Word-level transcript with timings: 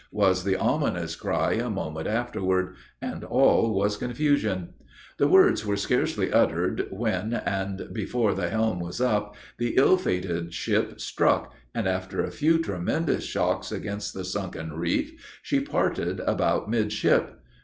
was 0.11 0.43
the 0.45 0.55
ominous 0.55 1.15
cry 1.15 1.51
a 1.53 1.69
moment 1.69 2.07
afterward, 2.07 2.73
and 3.03 3.23
all 3.23 3.71
was 3.71 3.97
confusion. 3.97 4.69
The 5.19 5.27
words 5.27 5.63
were 5.63 5.77
scarcely 5.77 6.33
uttered, 6.33 6.87
when, 6.89 7.33
and 7.35 7.87
before 7.93 8.33
the 8.33 8.49
helm 8.49 8.79
was 8.79 8.99
up, 8.99 9.35
the 9.59 9.75
ill 9.77 9.97
fated 9.97 10.55
ship 10.55 10.99
struck, 10.99 11.53
and, 11.75 11.87
after 11.87 12.23
a 12.23 12.31
few 12.31 12.57
tremendous 12.57 13.25
shocks 13.25 13.71
against 13.71 14.15
the 14.15 14.25
sunken 14.25 14.73
reef, 14.73 15.37
she 15.43 15.59
parted 15.59 16.19
about 16.21 16.67
midship. 16.67 17.39